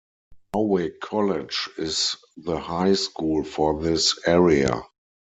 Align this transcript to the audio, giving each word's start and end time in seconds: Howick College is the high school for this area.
Howick 0.55 0.99
College 0.99 1.69
is 1.77 2.15
the 2.35 2.57
high 2.57 2.93
school 2.93 3.43
for 3.43 3.79
this 3.83 4.17
area. 4.25 4.81